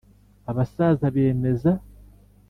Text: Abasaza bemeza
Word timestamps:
Abasaza 0.49 1.05
bemeza 1.15 1.71